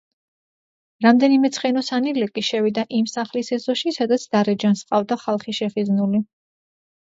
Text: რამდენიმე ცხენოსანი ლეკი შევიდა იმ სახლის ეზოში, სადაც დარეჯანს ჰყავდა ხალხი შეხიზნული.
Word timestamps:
რამდენიმე 1.05 1.51
ცხენოსანი 1.57 2.13
ლეკი 2.17 2.43
შევიდა 2.47 2.85
იმ 3.01 3.05
სახლის 3.11 3.51
ეზოში, 3.59 3.93
სადაც 3.99 4.25
დარეჯანს 4.33 4.83
ჰყავდა 4.89 5.19
ხალხი 5.27 5.57
შეხიზნული. 5.61 6.25